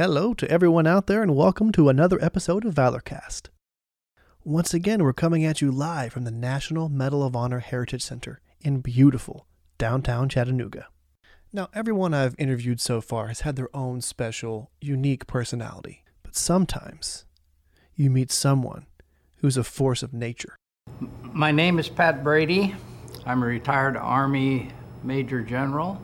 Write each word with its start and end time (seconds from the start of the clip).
Hello 0.00 0.32
to 0.32 0.50
everyone 0.50 0.86
out 0.86 1.08
there, 1.08 1.22
and 1.22 1.36
welcome 1.36 1.70
to 1.72 1.90
another 1.90 2.18
episode 2.24 2.64
of 2.64 2.74
Valorcast. 2.74 3.50
Once 4.42 4.72
again, 4.72 5.02
we're 5.02 5.12
coming 5.12 5.44
at 5.44 5.60
you 5.60 5.70
live 5.70 6.10
from 6.10 6.24
the 6.24 6.30
National 6.30 6.88
Medal 6.88 7.22
of 7.22 7.36
Honor 7.36 7.58
Heritage 7.58 8.00
Center 8.00 8.40
in 8.62 8.80
beautiful 8.80 9.46
downtown 9.76 10.30
Chattanooga. 10.30 10.86
Now, 11.52 11.68
everyone 11.74 12.14
I've 12.14 12.34
interviewed 12.38 12.80
so 12.80 13.02
far 13.02 13.28
has 13.28 13.40
had 13.40 13.56
their 13.56 13.68
own 13.76 14.00
special, 14.00 14.70
unique 14.80 15.26
personality, 15.26 16.02
but 16.22 16.34
sometimes 16.34 17.26
you 17.94 18.08
meet 18.08 18.32
someone 18.32 18.86
who's 19.42 19.58
a 19.58 19.64
force 19.64 20.02
of 20.02 20.14
nature. 20.14 20.56
My 21.34 21.52
name 21.52 21.78
is 21.78 21.90
Pat 21.90 22.24
Brady. 22.24 22.74
I'm 23.26 23.42
a 23.42 23.46
retired 23.46 23.98
Army 23.98 24.70
Major 25.04 25.42
General. 25.42 26.00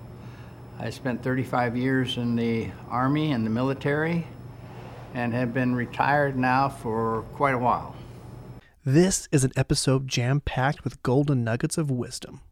I 0.79 0.91
spent 0.91 1.23
35 1.23 1.77
years 1.77 2.19
in 2.19 2.37
the 2.37 2.69
Army 2.91 3.33
and 3.33 3.47
the 3.47 3.51
military 3.51 4.27
and 5.15 5.33
have 5.33 5.55
been 5.55 5.75
retired 5.75 6.37
now 6.37 6.69
for 6.69 7.23
quite 7.33 7.55
a 7.55 7.59
while. 7.59 7.97
This 8.85 9.27
is 9.33 9.43
an 9.43 9.53
episode 9.57 10.07
jam 10.07 10.41
packed 10.41 10.85
with 10.85 11.03
golden 11.03 11.43
nuggets 11.43 11.79
of 11.79 11.91
wisdom. 11.91 12.43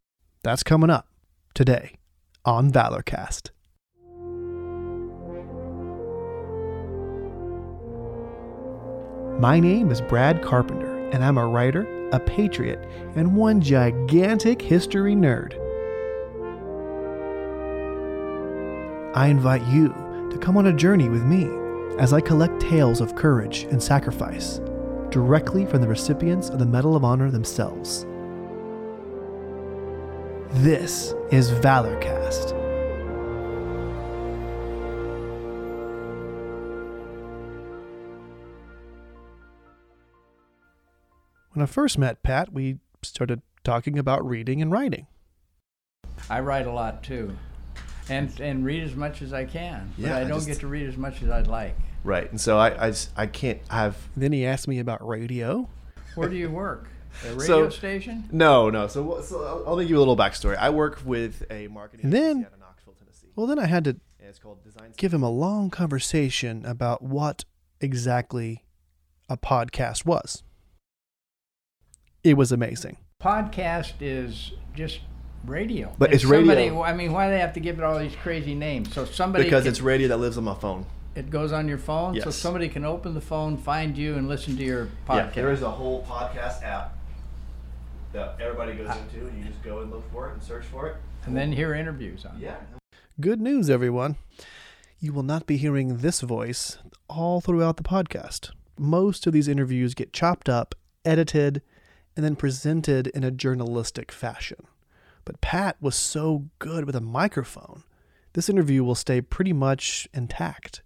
That's 0.43 0.63
coming 0.63 0.89
up 0.89 1.07
today 1.53 1.97
on 2.47 2.73
Valorcast. 2.73 3.51
My 9.39 9.61
name 9.61 9.91
is 9.91 10.01
Brad 10.01 10.43
Carpenter, 10.43 11.11
and 11.11 11.23
I'm 11.23 11.37
a 11.37 11.47
writer, 11.47 11.87
a 12.11 12.21
patriot, 12.21 12.79
and 13.17 13.37
one 13.37 13.61
gigantic 13.61 14.63
history 14.63 15.15
nerd. 15.15 15.61
I 19.15 19.29
invite 19.29 19.65
you 19.67 19.91
to 20.33 20.39
come 20.39 20.57
on 20.57 20.67
a 20.67 20.73
journey 20.73 21.09
with 21.09 21.23
me 21.23 21.49
as 22.01 22.13
I 22.13 22.21
collect 22.21 22.61
tales 22.61 23.01
of 23.01 23.15
courage 23.15 23.63
and 23.71 23.81
sacrifice 23.81 24.61
directly 25.11 25.65
from 25.67 25.83
the 25.83 25.87
recipients 25.87 26.49
of 26.49 26.59
the 26.59 26.67
Medal 26.67 26.97
of 26.97 27.05
Honor 27.05 27.31
themselves. 27.31 28.07
This 30.51 31.15
is 31.31 31.53
Valorcast. 31.53 32.61
When 41.53 41.63
I 41.63 41.67
first 41.67 41.99
met 41.99 42.25
Pat, 42.25 42.53
we 42.53 42.79
started 43.03 43.43
talking 43.63 43.97
about 43.97 44.27
reading 44.27 44.61
and 44.61 44.73
writing. 44.73 45.07
I 46.29 46.41
write 46.41 46.67
a 46.67 46.73
lot 46.73 47.05
too. 47.05 47.37
And, 48.09 48.39
and 48.41 48.65
read 48.65 48.83
as 48.83 48.95
much 48.95 49.23
as 49.23 49.33
I 49.33 49.45
can. 49.45 49.93
But 49.99 50.07
Yeah, 50.09 50.17
I 50.17 50.21
I 50.21 50.25
don't 50.25 50.39
just- 50.39 50.47
get 50.47 50.61
to 50.61 50.67
read 50.67 50.89
as 50.89 50.97
much 50.97 51.23
as 51.23 51.31
I'd 51.31 51.47
like. 51.47 51.77
Right. 52.05 52.31
And 52.31 52.39
so 52.41 52.59
I, 52.59 52.87
I, 52.87 52.91
just, 52.91 53.11
I 53.17 53.27
can't 53.27 53.61
have. 53.71 53.97
Then 54.17 54.33
he 54.33 54.45
asked 54.45 54.69
me 54.69 54.79
about 54.79 55.07
radio. 55.07 55.69
Where 56.15 56.29
do 56.29 56.37
you 56.37 56.51
work? 56.51 56.89
A 57.25 57.29
radio 57.35 57.47
So- 57.47 57.69
station? 57.71 58.29
No, 58.31 58.69
no. 58.71 58.87
So, 58.89 59.23
so 59.23 59.43
I'll, 59.45 59.65
I'll 59.69 59.81
give 59.81 59.89
you 59.89 59.97
a 59.97 60.01
little 60.01 60.17
backstory. 60.17 60.57
I 60.57 60.69
work 60.71 61.01
with 61.05 61.45
a 61.51 61.69
marketing 61.69 62.05
And 62.05 62.13
then- 62.13 62.45
out 62.45 62.53
of 62.53 62.59
Knoxville, 62.61 62.95
Tennessee. 62.99 63.29
Well, 63.37 63.47
then 63.47 63.59
I 63.59 63.67
had 63.67 63.85
to 63.85 63.97
it's 64.21 64.39
called 64.39 64.63
Design. 64.65 64.93
give 64.97 65.15
him 65.15 65.23
a 65.23 65.31
long 65.31 65.71
conversation 65.71 66.65
about 66.67 67.03
what 67.03 67.45
exactly 67.81 68.65
a 69.29 69.37
podcast 69.37 70.05
was. 70.05 70.43
It 72.23 72.37
was 72.37 72.53
amazing. 72.53 72.97
Podcast 73.23 73.95
is 74.01 74.53
just 74.75 75.01
radio. 75.47 75.93
But 75.99 76.07
And 76.11 76.15
it's 76.15 76.25
radio. 76.25 76.47
somebody- 76.55 76.71
I 76.93 76.95
mean, 76.95 77.13
why 77.13 77.27
do 77.27 77.33
they 77.33 77.41
have 77.41 77.53
to 77.55 77.61
give 77.61 77.79
it 77.79 77.85
all 77.85 77.99
these 77.99 78.15
crazy 78.17 78.55
names? 78.55 78.93
So 78.95 79.05
somebody 79.05 79.45
because 79.45 79.63
can- 79.65 79.71
it's 79.71 79.81
radio 79.81 80.09
that 80.09 80.19
lives 80.19 80.37
on 80.39 80.45
my 80.45 80.55
phone. 80.55 80.87
It 81.15 81.31
goes 81.31 81.53
on 81.53 81.69
your 81.69 81.79
phone, 81.79 82.21
so 82.21 82.31
somebody 82.31 82.69
can 82.69 82.85
open 82.85 83.15
the 83.15 83.21
phone, 83.21 83.57
find 83.57 83.97
you, 83.97 84.17
and 84.17 84.27
listen 84.29 84.57
to 84.57 84.65
your 84.65 84.89
podcast. 85.09 85.17
Yeah, 85.37 85.43
there 85.43 85.53
is 85.53 85.63
a 85.63 85.71
whole 85.71 86.03
podcast 86.05 86.63
app 86.65 86.99
that 88.13 88.37
everybody 88.41 88.75
goes 88.75 88.89
ah. 88.91 88.99
into. 88.99 89.27
and 89.29 89.39
You 89.39 89.45
just 89.45 89.63
go 89.63 89.81
and 89.81 89.91
look 89.93 90.11
for 90.13 90.29
it 90.29 90.33
and 90.35 90.43
search 90.43 90.65
for 90.65 90.89
it. 90.89 90.97
and 91.27 91.37
then 91.37 91.53
hear 91.53 91.73
interviews 91.75 92.25
on. 92.27 92.37
it. 92.37 92.43
Yeah. 92.43 92.57
Good 93.21 93.41
news, 93.41 93.71
everyone. 93.71 94.17
You 94.99 95.13
will 95.13 95.23
not 95.23 95.47
be 95.47 95.57
hearing 95.57 95.99
this 95.99 96.21
voice 96.21 96.79
all 97.09 97.41
throughout 97.41 97.77
the 97.77 97.83
podcast. 97.85 98.51
Most 98.77 99.27
of 99.27 99.33
these 99.33 99.47
interviews 99.47 99.95
get 99.95 100.13
chopped 100.13 100.49
up, 100.49 100.75
edited, 101.05 101.63
and 102.17 102.25
then 102.25 102.35
presented 102.35 103.07
in 103.09 103.23
a 103.23 103.31
journalistic 103.31 104.11
fashion. 104.11 104.67
But 105.25 105.41
Pat 105.41 105.77
was 105.81 105.95
so 105.95 106.47
good 106.59 106.85
with 106.85 106.97
a 106.97 107.01
microphone, 107.01 107.85
this 108.35 108.49
interview 108.49 108.85
will 108.85 108.95
stay 108.95 109.21
pretty 109.21 109.53
much 109.53 110.09
intact. 110.13 110.83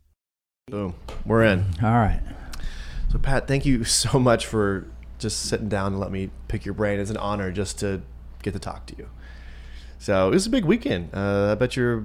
Boom. 0.66 0.94
We're 1.24 1.44
in. 1.44 1.64
All 1.82 1.92
right. 1.92 2.20
So, 3.10 3.18
Pat, 3.18 3.48
thank 3.48 3.64
you 3.64 3.84
so 3.84 4.18
much 4.18 4.46
for 4.46 4.86
just 5.18 5.46
sitting 5.46 5.68
down 5.68 5.92
and 5.92 6.00
let 6.00 6.12
me 6.12 6.30
pick 6.46 6.64
your 6.64 6.74
brain. 6.74 7.00
It's 7.00 7.10
an 7.10 7.16
honor 7.16 7.50
just 7.50 7.78
to 7.80 8.02
get 8.42 8.52
to 8.52 8.58
talk 8.58 8.86
to 8.86 8.96
you. 8.96 9.08
So, 9.98 10.28
it 10.28 10.32
was 10.32 10.46
a 10.46 10.50
big 10.50 10.64
weekend. 10.64 11.10
Uh, 11.12 11.52
I 11.52 11.54
bet 11.54 11.74
you're 11.74 12.04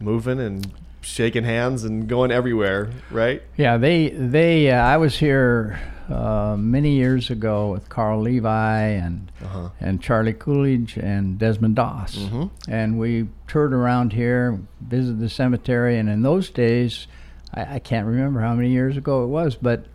moving 0.00 0.40
and 0.40 0.72
shaking 1.04 1.44
hands 1.44 1.84
and 1.84 2.08
going 2.08 2.30
everywhere, 2.30 2.90
right? 3.10 3.42
Yeah, 3.56 3.76
they 3.76 4.08
they. 4.10 4.70
Uh, 4.70 4.76
I 4.82 4.96
was 4.96 5.16
here 5.18 5.78
uh, 6.10 6.56
many 6.58 6.96
years 6.96 7.30
ago 7.30 7.70
with 7.72 7.88
Carl 7.88 8.20
Levi 8.22 8.80
and 8.88 9.30
Uh-huh. 9.42 9.68
and 9.80 10.00
Charlie 10.02 10.32
Coolidge 10.32 10.96
and 10.96 11.38
Desmond 11.38 11.76
Doss, 11.76 12.16
Mhm. 12.16 12.50
and 12.68 12.98
we 12.98 13.28
toured 13.46 13.72
around 13.72 14.12
here, 14.12 14.58
visited 14.80 15.20
the 15.20 15.28
cemetery, 15.28 15.98
and 15.98 16.08
in 16.08 16.22
those 16.22 16.50
days, 16.50 17.06
I, 17.54 17.76
I 17.76 17.78
can't 17.78 18.06
remember 18.06 18.40
how 18.40 18.54
many 18.54 18.70
years 18.70 18.96
ago 18.96 19.24
it 19.24 19.28
was, 19.28 19.54
but. 19.54 19.86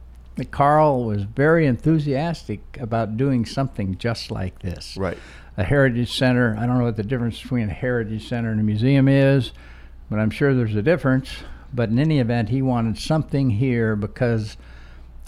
Carl 0.51 1.03
was 1.03 1.23
very 1.23 1.65
enthusiastic 1.67 2.61
about 2.79 3.17
doing 3.17 3.45
something 3.45 3.97
just 3.97 4.31
like 4.31 4.59
this. 4.59 4.95
Right. 4.95 5.17
a 5.57 5.63
heritage 5.65 6.17
center. 6.17 6.55
I 6.57 6.65
don't 6.65 6.77
know 6.77 6.85
what 6.85 6.95
the 6.95 7.03
difference 7.03 7.41
between 7.41 7.69
a 7.69 7.73
heritage 7.73 8.25
center 8.29 8.49
and 8.49 8.61
a 8.61 8.63
museum 8.63 9.09
is, 9.09 9.51
but 10.09 10.19
I'm 10.19 10.29
sure 10.29 10.53
there's 10.53 10.75
a 10.75 10.81
difference. 10.81 11.29
But 11.73 11.89
in 11.89 11.99
any 11.99 12.19
event, 12.19 12.49
he 12.49 12.61
wanted 12.61 12.97
something 12.97 13.51
here 13.51 13.95
because 13.95 14.57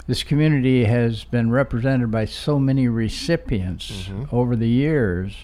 this 0.06 0.22
community 0.22 0.84
has 0.84 1.24
been 1.24 1.50
represented 1.50 2.10
by 2.10 2.24
so 2.24 2.58
many 2.58 2.88
recipients 2.88 4.10
over 4.32 4.56
the 4.56 4.68
years. 4.68 5.34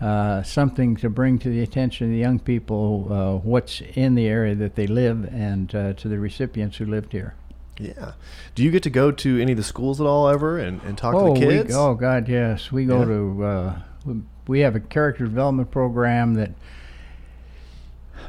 Uh, 0.00 0.42
something 0.42 0.96
to 0.96 1.08
bring 1.08 1.38
to 1.38 1.48
the 1.48 1.62
attention 1.62 2.08
of 2.08 2.10
the 2.12 2.18
young 2.18 2.38
people 2.38 3.08
uh, 3.10 3.38
what's 3.38 3.80
in 3.94 4.16
the 4.16 4.26
area 4.26 4.54
that 4.54 4.74
they 4.74 4.86
live 4.86 5.24
and 5.32 5.74
uh, 5.74 5.92
to 5.94 6.08
the 6.08 6.18
recipients 6.18 6.76
who 6.76 6.84
lived 6.84 7.12
here. 7.12 7.34
Yeah. 7.78 8.12
Do 8.54 8.62
you 8.62 8.70
get 8.70 8.82
to 8.82 8.90
go 8.90 9.10
to 9.12 9.40
any 9.40 9.52
of 9.52 9.58
the 9.58 9.64
schools 9.64 10.00
at 10.00 10.06
all 10.06 10.28
ever 10.28 10.58
and, 10.58 10.82
and 10.82 10.98
talk 10.98 11.14
oh, 11.14 11.32
to 11.32 11.40
the 11.40 11.46
kids? 11.46 11.68
We, 11.70 11.74
oh 11.74 11.94
God, 11.94 12.28
yes. 12.28 12.70
We 12.70 12.84
go 12.84 12.98
Yeah. 13.00 13.04
to. 13.06 13.44
Uh, 13.44 13.78
we- 14.04 14.22
we 14.46 14.60
have 14.60 14.76
a 14.76 14.80
character 14.80 15.24
development 15.24 15.70
program 15.70 16.34
that 16.34 16.50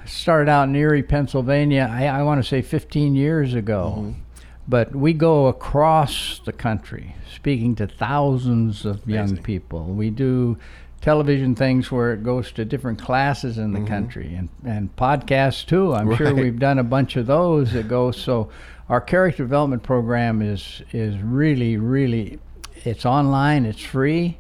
started 0.06 0.50
out 0.50 0.68
in 0.70 0.76
Erie, 0.76 1.04
Pennsylvania. 1.04 1.90
I, 1.92 2.06
I 2.08 2.24
want 2.24 2.42
to 2.44 2.48
say 2.48 2.62
15 2.62 3.16
years 3.16 3.54
ago, 3.54 3.96
Mm-hmm. 3.98 4.20
but 4.68 4.96
we 4.96 5.14
go 5.14 5.48
across 5.48 6.40
the 6.46 6.54
country, 6.54 7.16
speaking 7.34 7.76
to 7.76 7.88
thousands 7.88 8.86
of 8.86 9.08
young 9.08 9.38
people. 9.38 9.86
We 9.86 10.10
do 10.10 10.58
television 11.02 11.54
things 11.56 11.92
where 11.92 12.14
it 12.14 12.24
goes 12.24 12.52
to 12.54 12.66
different 12.66 13.00
classes 13.00 13.58
in 13.58 13.74
the 13.74 13.80
Mm-hmm. 13.80 13.88
country 13.88 14.34
and, 14.36 14.50
and 14.66 14.96
podcasts 14.96 15.66
too. 15.66 15.94
I'm 15.94 16.16
sure 16.16 16.34
we've 16.34 16.60
done 16.60 16.80
a 16.80 16.84
bunch 16.84 17.16
of 17.16 17.28
those 17.28 17.74
that 17.74 17.88
go. 17.88 18.12
So 18.12 18.50
our 18.90 19.02
character 19.02 19.44
development 19.44 19.84
program 19.84 20.42
is 20.42 20.82
is 20.92 21.18
really 21.22 21.78
really 21.78 22.40
it's 22.84 23.06
online. 23.06 23.66
It's 23.66 23.82
free. 23.82 24.38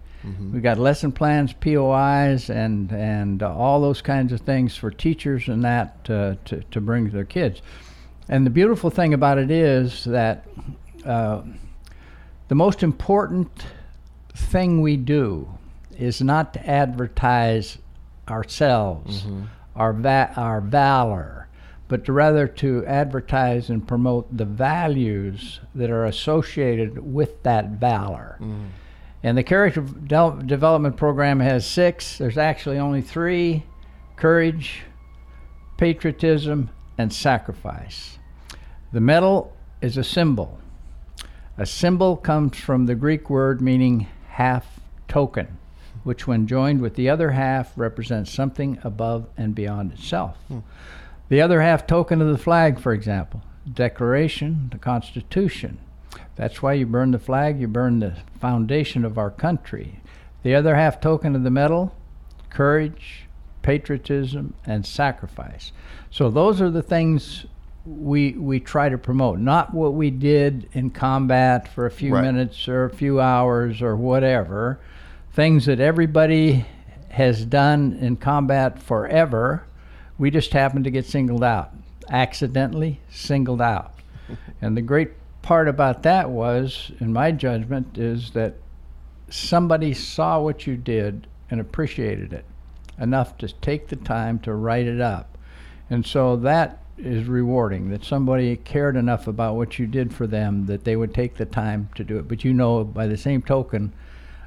We've 0.53 0.63
got 0.63 0.77
lesson 0.77 1.11
plans, 1.11 1.53
POIs, 1.53 2.49
and 2.49 2.91
and 2.91 3.43
uh, 3.43 3.55
all 3.55 3.81
those 3.81 4.01
kinds 4.01 4.31
of 4.31 4.41
things 4.41 4.75
for 4.75 4.89
teachers 4.91 5.47
and 5.47 5.63
that 5.63 6.09
uh, 6.09 6.35
to 6.45 6.61
to 6.72 6.81
bring 6.81 7.05
to 7.07 7.11
their 7.11 7.25
kids. 7.25 7.61
And 8.27 8.45
the 8.45 8.49
beautiful 8.49 8.89
thing 8.89 9.13
about 9.13 9.37
it 9.37 9.51
is 9.51 10.05
that 10.05 10.45
uh, 11.05 11.41
the 12.47 12.55
most 12.55 12.81
important 12.83 13.66
thing 14.33 14.81
we 14.81 14.97
do 14.97 15.47
is 15.97 16.22
not 16.22 16.53
to 16.53 16.67
advertise 16.69 17.78
ourselves, 18.28 19.25
our 19.75 19.93
va- 19.93 20.33
our 20.35 20.59
valor, 20.61 21.47
but 21.87 22.03
to 22.05 22.11
rather 22.11 22.47
to 22.47 22.83
advertise 22.87 23.69
and 23.69 23.87
promote 23.87 24.35
the 24.35 24.45
values 24.45 25.59
that 25.75 25.89
are 25.91 26.05
associated 26.05 27.13
with 27.13 27.43
that 27.43 27.69
valor. 27.79 28.37
And 29.25 29.35
the 29.35 29.41
character 29.41 29.81
del- 29.81 30.37
development 30.37 30.97
program 30.97 31.39
has 31.39 31.66
six. 31.66 32.19
There's 32.19 32.37
actually 32.37 32.77
only 32.77 33.01
three: 33.01 33.63
courage, 34.17 34.83
patriotism, 35.77 36.69
and 36.99 37.11
sacrifice. 37.11 38.19
The 38.93 38.99
medal 39.01 39.51
is 39.81 39.97
a 39.97 40.03
symbol. 40.03 40.59
A 41.57 41.66
symbol 41.66 42.17
comes 42.17 42.55
from 42.59 42.85
the 42.85 42.93
Greek 42.93 43.27
word 43.27 43.61
meaning 43.61 44.05
half 44.27 44.79
token, 45.07 45.57
which, 46.03 46.28
when 46.28 46.45
joined 46.45 46.79
with 46.79 46.93
the 46.93 47.09
other 47.09 47.31
half, 47.31 47.75
represents 47.75 48.31
something 48.31 48.78
above 48.83 49.25
and 49.35 49.55
beyond 49.55 49.93
itself. 49.93 50.37
Hmm. 50.49 50.59
The 51.29 51.41
other 51.41 51.61
half 51.61 51.87
token 51.87 52.21
of 52.21 52.28
the 52.28 52.37
flag, 52.37 52.79
for 52.79 52.93
example, 52.93 53.41
Declaration, 53.73 54.69
the 54.71 54.78
Constitution. 54.78 55.79
That's 56.35 56.62
why 56.62 56.73
you 56.73 56.85
burn 56.85 57.12
the 57.12 57.20
flag, 57.20 57.59
you 57.59 57.67
burn 57.67 58.00
the 58.00 58.17
foundation 58.40 59.06
of 59.06 59.17
our 59.17 59.32
country. 59.32 60.02
The 60.44 60.56
other 60.56 60.76
half 60.76 61.00
token 61.02 61.35
of 61.35 61.44
the 61.44 61.50
medal, 61.52 61.96
courage, 62.50 63.26
patriotism, 63.62 64.53
and 64.66 64.85
sacrifice. 64.85 65.72
So 66.12 66.29
those 66.29 66.62
are 66.62 66.70
the 66.70 66.84
things 66.84 67.46
we 67.85 68.32
we 68.34 68.59
try 68.59 68.90
to 68.90 68.97
promote, 68.97 69.40
not 69.40 69.73
what 69.73 69.94
we 69.94 70.09
did 70.09 70.67
in 70.73 70.90
combat 70.90 71.67
for 71.67 71.85
a 71.85 71.91
few 71.91 72.14
Right. 72.14 72.23
minutes 72.23 72.67
or 72.67 72.85
a 72.85 72.90
few 72.90 73.20
hours 73.22 73.82
or 73.82 73.96
whatever. 73.96 74.79
Things 75.34 75.66
that 75.66 75.79
everybody 75.79 76.66
has 77.09 77.46
done 77.46 77.97
in 78.02 78.16
combat 78.17 78.82
forever. 78.82 79.64
We 80.17 80.32
just 80.32 80.53
happen 80.53 80.84
to 80.84 80.90
get 80.91 81.06
singled 81.06 81.44
out, 81.44 81.72
accidentally 82.09 83.02
singled 83.09 83.62
out. 83.62 83.94
and 84.62 84.76
the 84.76 84.82
great 84.82 85.12
part 85.45 85.67
about 85.67 86.01
that 86.03 86.31
was, 86.31 86.91
in 86.99 87.13
my 87.13 87.31
judgment, 87.31 87.99
is 87.99 88.31
that 88.31 88.55
somebody 89.29 89.93
saw 89.93 90.41
what 90.41 90.65
you 90.65 90.75
did 90.75 91.27
and 91.51 91.61
appreciated 91.61 92.33
it 92.33 92.45
enough 92.99 93.37
to 93.37 93.47
take 93.61 93.87
the 93.87 93.95
time 93.95 94.39
to 94.39 94.55
write 94.55 94.87
it 94.87 94.99
up. 94.99 95.37
And 95.91 96.03
so 96.03 96.35
that 96.37 96.81
is 96.97 97.27
rewarding 97.27 97.89
that 97.89 98.03
somebody 98.03 98.55
cared 98.55 98.95
enough 98.95 99.27
about 99.27 99.55
what 99.55 99.77
you 99.77 99.85
did 99.85 100.11
for 100.11 100.25
them 100.25 100.65
that 100.65 100.83
they 100.83 100.95
would 100.95 101.13
take 101.13 101.35
the 101.35 101.45
time 101.45 101.89
to 101.93 102.03
do 102.03 102.17
it. 102.17 102.27
But 102.27 102.43
you 102.43 102.51
know, 102.51 102.83
by 102.83 103.05
the 103.05 103.17
same 103.17 103.43
token, 103.43 103.93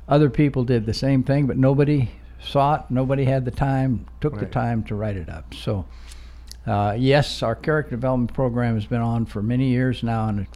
other 0.09 0.29
people 0.29 0.65
did 0.65 0.85
the 0.85 0.95
same 0.95 1.23
thing, 1.23 1.47
but 1.47 1.57
nobody 1.59 2.11
saw 2.41 2.75
it, 2.75 2.83
nobody 2.91 3.25
had 3.25 3.45
the 3.45 3.53
time, 3.53 4.05
took 4.21 4.41
the 4.41 4.47
time 4.47 4.83
to 4.85 4.97
write 4.97 5.17
it 5.17 5.29
up. 5.29 5.55
So, 5.55 5.85
uh, 6.67 6.97
yes, 6.99 7.41
our 7.43 7.55
character 7.55 7.93
development 7.93 8.35
program 8.35 8.75
has 8.75 8.87
been 8.87 9.01
on 9.01 9.27
for 9.27 9.43
many 9.43 9.69
years 9.69 10.03
now, 10.03 10.29
and 10.29 10.47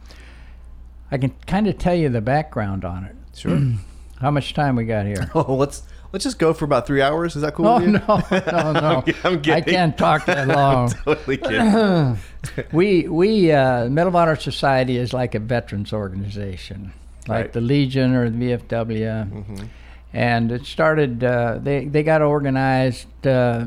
I 1.13 1.17
can 1.19 1.29
kind 1.45 1.67
of 1.67 1.77
tell 1.77 1.93
you 1.93 2.09
the 2.09 2.21
background 2.21 2.83
on 2.83 3.05
it. 3.05 3.15
Sure. 3.35 3.61
How 4.19 4.31
much 4.31 4.53
time 4.55 4.75
we 4.75 4.85
got 4.85 5.05
here? 5.05 5.29
oh, 5.35 5.53
let's 5.55 5.83
let's 6.11 6.23
just 6.23 6.39
go 6.39 6.53
for 6.53 6.65
about 6.65 6.87
three 6.87 7.01
hours. 7.03 7.35
Is 7.35 7.43
that 7.43 7.53
cool? 7.53 7.67
Oh 7.67 7.75
with 7.75 7.83
you? 7.85 7.91
no, 7.91 8.21
no, 8.31 8.71
no! 8.71 9.03
I'm 9.23 9.37
I 9.37 9.39
kidding. 9.39 9.63
can't 9.65 9.97
talk 9.97 10.25
that 10.25 10.47
long. 10.59 10.89
totally 10.89 11.37
kidding. 11.37 12.17
we 12.71 13.07
we 13.07 13.51
uh, 13.51 13.89
Medal 13.89 14.07
of 14.09 14.15
Honor 14.15 14.35
Society 14.35 14.97
is 14.97 15.13
like 15.13 15.35
a 15.35 15.39
veterans 15.39 15.93
organization, 15.93 16.93
like 17.27 17.29
Right. 17.45 17.53
the 17.53 17.61
Legion 17.61 18.15
or 18.15 18.29
the 18.29 18.37
VFW, 18.37 19.29
Mhm. 19.31 19.67
and 20.13 20.51
it 20.51 20.65
started. 20.65 21.23
Uh, 21.23 21.59
they 21.61 21.85
they 21.85 22.01
got 22.01 22.21
organized 22.23 23.07
uh, 23.27 23.65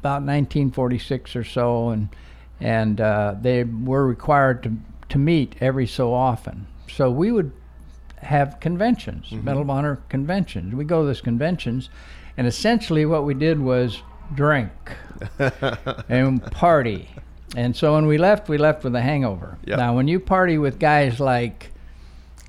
about 0.00 0.22
1946 0.22 1.36
or 1.36 1.44
so, 1.44 1.90
and 1.90 2.08
and 2.60 3.00
uh, 3.00 3.34
they 3.40 3.64
were 3.64 4.06
required 4.06 4.62
to 4.62 4.72
to 5.08 5.18
meet 5.18 5.54
every 5.60 5.86
so 5.86 6.12
often. 6.12 6.66
So 6.90 7.10
we 7.10 7.32
would 7.32 7.52
have 8.18 8.58
conventions, 8.60 9.26
mm-hmm. 9.26 9.44
Medal 9.44 9.62
of 9.62 9.70
Honor 9.70 10.00
conventions. 10.08 10.74
We 10.74 10.84
go 10.84 11.02
to 11.02 11.06
those 11.06 11.20
conventions, 11.20 11.90
and 12.36 12.46
essentially 12.46 13.06
what 13.06 13.24
we 13.24 13.34
did 13.34 13.60
was 13.60 14.02
drink 14.34 14.70
and 16.08 16.42
party. 16.50 17.08
And 17.56 17.76
so 17.76 17.94
when 17.94 18.06
we 18.06 18.18
left, 18.18 18.48
we 18.48 18.58
left 18.58 18.84
with 18.84 18.94
a 18.94 19.00
hangover. 19.00 19.56
Yep. 19.64 19.78
Now, 19.78 19.94
when 19.94 20.08
you 20.08 20.18
party 20.20 20.58
with 20.58 20.78
guys 20.78 21.20
like 21.20 21.72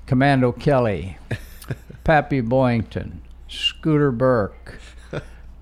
Commando 0.06 0.52
Kelly, 0.52 1.16
Pappy 2.04 2.42
Boyington, 2.42 3.18
Scooter 3.48 4.10
Burke, 4.10 4.80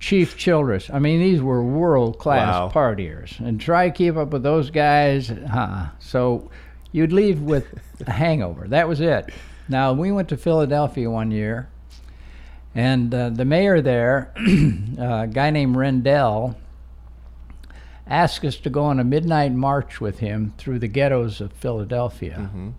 Chief 0.00 0.37
Childers, 0.37 0.90
I 0.90 0.98
mean, 0.98 1.20
these 1.20 1.43
were 1.43 1.62
world 1.62 2.19
class 2.19 2.54
Wow. 2.54 2.70
partiers. 2.75 3.38
And 3.40 3.60
try 3.60 3.88
to 3.88 3.94
keep 3.94 4.16
up 4.16 4.31
with 4.31 4.43
those 4.43 4.70
guys, 4.70 5.31
huh? 5.50 5.87
So 5.98 6.50
you'd 6.96 7.12
leave 7.12 7.43
with 7.43 7.66
a 8.06 8.10
hangover. 8.25 8.66
That 8.66 8.88
was 8.88 9.00
it. 9.00 9.28
Now, 9.69 9.93
we 9.93 10.10
went 10.10 10.31
to 10.31 10.37
Philadelphia 10.37 11.10
one 11.10 11.31
year, 11.31 11.69
and 12.75 13.14
uh, 13.14 13.28
the 13.28 13.44
mayor 13.44 13.82
there, 13.82 14.32
a 14.98 15.28
guy 15.31 15.50
named 15.50 15.76
Rendell, 15.76 16.56
asked 18.06 18.44
us 18.44 18.56
to 18.56 18.70
go 18.70 18.84
on 18.84 18.98
a 18.98 19.04
midnight 19.04 19.52
march 19.52 20.00
with 20.00 20.20
him 20.20 20.54
through 20.56 20.78
the 20.78 20.88
ghettos 20.88 21.40
of 21.40 21.52
Philadelphia. 21.52 22.50
Mhm. 22.54 22.72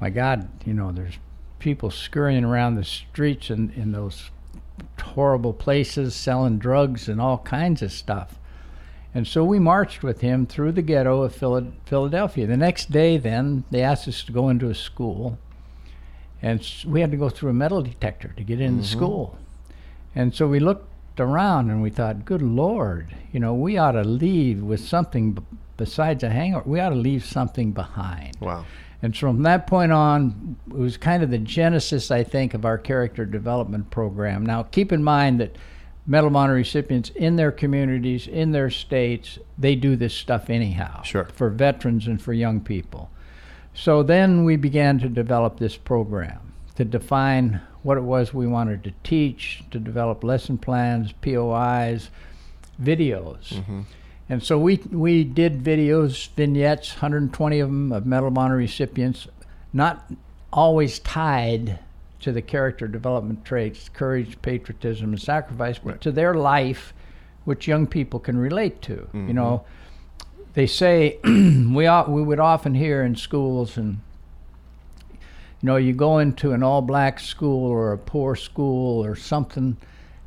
My 0.00 0.10
God, 0.10 0.48
you 0.64 0.74
know, 0.74 0.90
there's 0.90 1.18
people 1.58 1.90
scurrying 1.90 2.44
around 2.44 2.74
the 2.74 2.84
streets 2.84 3.50
in, 3.50 3.70
in 3.76 3.92
those 3.92 4.30
horrible 5.00 5.52
places 5.52 6.14
selling 6.14 6.58
drugs 6.58 7.08
and 7.08 7.20
all 7.20 7.38
kinds 7.38 7.80
of 7.82 7.92
stuff. 7.92 8.38
And 9.16 9.26
so 9.26 9.42
we 9.42 9.58
marched 9.58 10.02
with 10.02 10.20
him 10.20 10.44
through 10.44 10.72
the 10.72 10.82
ghetto 10.82 11.22
of 11.22 11.34
Philadelphia. 11.34 12.46
The 12.46 12.54
next 12.54 12.90
day, 12.90 13.16
then, 13.16 13.64
they 13.70 13.80
asked 13.80 14.06
us 14.06 14.22
to 14.24 14.30
go 14.30 14.50
into 14.50 14.68
a 14.68 14.74
school. 14.74 15.38
And 16.42 16.60
we 16.86 17.00
had 17.00 17.12
to 17.12 17.16
go 17.16 17.30
through 17.30 17.48
a 17.48 17.54
metal 17.54 17.80
detector 17.80 18.34
to 18.36 18.44
get 18.44 18.60
into 18.60 18.82
the 18.82 18.86
mm-hmm. 18.86 18.98
school. 18.98 19.38
And 20.14 20.34
so 20.34 20.46
we 20.46 20.60
looked 20.60 21.18
around 21.18 21.70
and 21.70 21.80
we 21.80 21.88
thought, 21.88 22.26
good 22.26 22.42
Lord, 22.42 23.16
you 23.32 23.40
know, 23.40 23.54
we 23.54 23.78
ought 23.78 23.92
to 23.92 24.04
leave 24.04 24.62
with 24.62 24.80
something 24.80 25.32
b- 25.32 25.42
besides 25.78 26.22
a 26.22 26.28
hangover. 26.28 26.68
We 26.68 26.78
ought 26.80 26.90
to 26.90 26.94
leave 26.94 27.24
something 27.24 27.72
behind. 27.72 28.36
Wow. 28.38 28.66
And 29.00 29.16
so 29.16 29.28
from 29.28 29.44
that 29.44 29.66
point 29.66 29.92
on, 29.92 30.56
it 30.68 30.76
was 30.76 30.98
kind 30.98 31.22
of 31.22 31.30
the 31.30 31.38
genesis, 31.38 32.10
I 32.10 32.22
think, 32.22 32.52
of 32.52 32.66
our 32.66 32.76
character 32.76 33.24
development 33.24 33.88
program. 33.88 34.44
Now, 34.44 34.64
keep 34.64 34.92
in 34.92 35.02
mind 35.02 35.40
that 35.40 35.56
Medal 36.06 36.28
of 36.28 36.36
Honor 36.36 36.54
recipients 36.54 37.10
in 37.10 37.36
their 37.36 37.50
communities, 37.50 38.28
in 38.28 38.52
their 38.52 38.70
states, 38.70 39.38
they 39.58 39.74
do 39.74 39.96
this 39.96 40.14
stuff 40.14 40.48
anyhow. 40.48 41.02
Sure. 41.02 41.24
For 41.24 41.50
veterans 41.50 42.06
and 42.06 42.22
for 42.22 42.32
young 42.32 42.60
people. 42.60 43.10
So 43.74 44.02
then 44.02 44.44
we 44.44 44.56
began 44.56 44.98
to 45.00 45.08
develop 45.08 45.58
this 45.58 45.76
program 45.76 46.52
to 46.76 46.84
define 46.84 47.60
what 47.82 47.98
it 47.98 48.02
was 48.02 48.32
we 48.32 48.46
wanted 48.46 48.84
to 48.84 48.92
teach, 49.02 49.62
to 49.70 49.78
develop 49.78 50.22
lesson 50.22 50.58
plans, 50.58 51.12
POIs, 51.12 52.10
videos. 52.80 53.48
Mm-hmm. 53.48 53.80
And 54.28 54.42
so 54.42 54.58
we 54.58 54.76
we 54.90 55.24
did 55.24 55.62
videos, 55.62 56.28
vignettes, 56.30 56.94
120 56.94 57.60
of 57.60 57.68
them 57.68 57.92
of 57.92 58.06
Medal 58.06 58.28
of 58.28 58.38
Honor 58.38 58.56
recipients, 58.56 59.28
not 59.72 60.10
always 60.52 60.98
tied 60.98 61.78
to 62.20 62.32
the 62.32 62.42
character 62.42 62.88
development 62.88 63.44
traits, 63.44 63.88
courage, 63.88 64.40
patriotism, 64.42 65.10
and 65.10 65.20
sacrifice, 65.20 65.78
but 65.78 65.90
Right. 65.90 66.00
to 66.00 66.12
their 66.12 66.34
life, 66.34 66.94
which 67.44 67.68
young 67.68 67.86
people 67.86 68.18
can 68.18 68.38
relate 68.38 68.82
to. 68.82 68.92
You 68.92 69.08
mm-hmm. 69.12 69.32
know, 69.32 69.64
they 70.54 70.66
say 70.66 71.18
we 71.24 71.86
o- 71.86 72.08
we 72.08 72.22
would 72.22 72.40
often 72.40 72.74
hear 72.74 73.04
in 73.04 73.14
schools 73.14 73.76
and 73.76 74.00
you 75.12 75.66
know 75.66 75.76
you 75.76 75.92
go 75.92 76.18
into 76.18 76.52
an 76.52 76.62
all 76.62 76.82
black 76.82 77.20
school 77.20 77.66
or 77.70 77.92
a 77.92 77.98
poor 77.98 78.34
school 78.34 79.04
or 79.04 79.14
something 79.14 79.76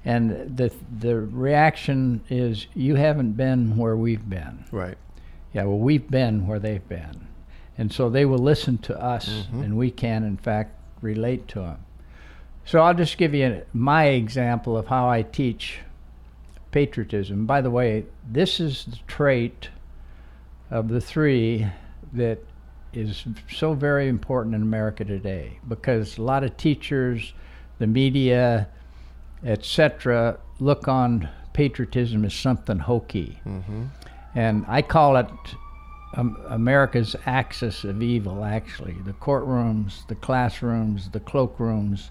and 0.06 0.56
the 0.56 0.72
the 1.00 1.16
reaction 1.16 2.22
is 2.30 2.68
you 2.76 2.96
haven't 2.96 3.34
been 3.34 3.76
where 3.76 3.98
we've 3.98 4.30
been 4.30 4.66
Right. 4.72 4.98
yeah 5.52 5.64
well 5.64 5.80
we've 5.80 6.10
been 6.10 6.46
where 6.48 6.60
they've 6.60 6.88
been 6.88 7.28
and 7.78 7.92
so 7.92 8.08
they 8.10 8.26
will 8.26 8.38
listen 8.40 8.78
to 8.80 9.02
us 9.02 9.28
mm-hmm. 9.30 9.64
and 9.64 9.78
we 9.78 9.90
can 9.92 10.24
in 10.24 10.38
fact 10.38 10.76
relate 11.02 11.48
to 11.48 11.60
them 11.60 11.84
so 12.66 12.80
i'll 12.80 12.94
just 12.94 13.18
give 13.18 13.34
you 13.34 13.64
my 13.74 14.06
example 14.06 14.78
of 14.78 14.88
how 14.88 15.10
i 15.10 15.22
teach 15.22 15.80
patriotism 16.72 17.46
by 17.46 17.62
the 17.62 17.72
way 17.72 18.06
this 18.30 18.60
is 18.60 18.86
the 18.86 18.98
trait 19.08 19.70
of 20.70 20.90
the 20.90 21.02
three 21.02 21.66
that 22.14 22.40
is 22.94 23.26
so 23.52 23.74
very 23.74 24.08
important 24.08 24.56
in 24.56 24.62
America 24.62 25.06
today 25.06 25.60
because 25.68 26.18
a 26.18 26.22
lot 26.22 26.44
of 26.44 26.56
teachers, 26.58 27.34
the 27.78 27.88
media, 27.88 28.68
etc., 29.44 30.38
look 30.60 30.88
on 30.88 31.30
patriotism 31.54 32.26
as 32.26 32.34
something 32.34 32.80
hokey. 32.80 33.40
Mm-hmm. 33.46 33.86
And 34.36 34.66
I 34.68 34.82
call 34.82 35.18
it 35.18 35.28
America's 36.14 37.16
axis 37.26 37.84
of 37.84 38.02
evil, 38.02 38.44
actually 38.44 38.96
the 39.06 39.14
courtrooms, 39.14 40.08
the 40.08 40.16
classrooms, 40.16 41.10
the 41.10 41.20
cloakrooms, 41.20 42.10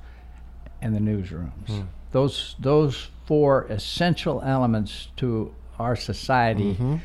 and 0.81 0.95
the 0.95 1.01
newsrooms. 1.01 1.85
Those, 2.13 2.57
those 2.59 3.11
four 3.27 3.67
essential 3.69 4.41
elements 4.43 5.09
to 5.17 5.55
our 5.79 5.97
society 5.97 6.75
Mm-hmm. 6.75 6.97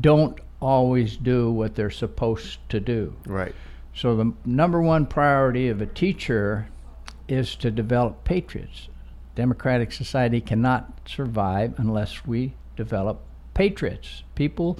don't 0.00 0.38
always 0.60 1.16
do 1.16 1.50
what 1.50 1.74
they're 1.74 1.90
supposed 1.90 2.58
to 2.70 2.80
do. 2.80 3.14
Right. 3.26 3.54
So 3.94 4.16
the 4.16 4.32
number 4.44 4.80
one 4.80 5.06
priority 5.06 5.68
of 5.68 5.80
a 5.80 5.86
teacher 5.86 6.68
is 7.28 7.54
to 7.56 7.70
develop 7.70 8.24
patriots. 8.24 8.88
Democratic 9.34 9.92
society 9.92 10.40
cannot 10.40 11.00
survive 11.06 11.74
unless 11.78 12.24
we 12.26 12.54
develop 12.76 13.20
patriots, 13.54 14.22
people 14.34 14.78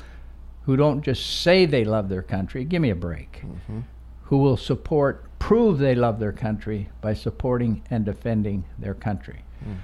who 0.64 0.76
don't 0.76 1.02
just 1.02 1.42
say 1.42 1.66
they 1.66 1.84
love 1.84 2.08
their 2.08 2.22
country, 2.22 2.64
give 2.64 2.80
me 2.80 2.90
a 2.90 2.94
break, 2.94 3.42
mm-hmm. 3.44 3.80
who 4.24 4.38
will 4.38 4.56
support, 4.56 5.24
prove 5.38 5.78
they 5.78 5.94
love 5.94 6.18
their 6.18 6.32
country 6.32 6.88
by 7.00 7.12
supporting 7.12 7.82
and 7.90 8.04
defending 8.04 8.64
their 8.78 8.94
country. 8.94 9.44
Mm. 9.62 9.76